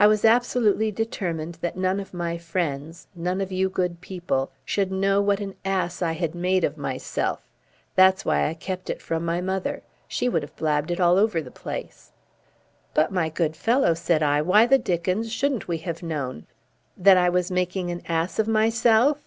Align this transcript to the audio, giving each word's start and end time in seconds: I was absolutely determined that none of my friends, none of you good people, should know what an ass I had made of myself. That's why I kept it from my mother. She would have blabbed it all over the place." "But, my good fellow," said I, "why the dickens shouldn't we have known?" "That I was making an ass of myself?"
I 0.00 0.06
was 0.06 0.24
absolutely 0.24 0.90
determined 0.90 1.56
that 1.60 1.76
none 1.76 2.00
of 2.00 2.14
my 2.14 2.38
friends, 2.38 3.06
none 3.14 3.42
of 3.42 3.52
you 3.52 3.68
good 3.68 4.00
people, 4.00 4.50
should 4.64 4.90
know 4.90 5.20
what 5.20 5.40
an 5.40 5.56
ass 5.62 6.00
I 6.00 6.12
had 6.12 6.34
made 6.34 6.64
of 6.64 6.78
myself. 6.78 7.46
That's 7.94 8.24
why 8.24 8.48
I 8.48 8.54
kept 8.54 8.88
it 8.88 9.02
from 9.02 9.26
my 9.26 9.42
mother. 9.42 9.82
She 10.08 10.26
would 10.26 10.40
have 10.40 10.56
blabbed 10.56 10.90
it 10.90 11.00
all 11.00 11.18
over 11.18 11.42
the 11.42 11.50
place." 11.50 12.12
"But, 12.94 13.12
my 13.12 13.28
good 13.28 13.54
fellow," 13.56 13.92
said 13.92 14.22
I, 14.22 14.40
"why 14.40 14.64
the 14.64 14.78
dickens 14.78 15.30
shouldn't 15.30 15.68
we 15.68 15.76
have 15.84 16.02
known?" 16.02 16.46
"That 16.96 17.18
I 17.18 17.28
was 17.28 17.50
making 17.50 17.90
an 17.90 18.00
ass 18.08 18.38
of 18.38 18.48
myself?" 18.48 19.18